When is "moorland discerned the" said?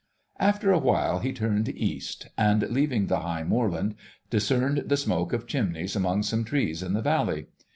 3.43-4.97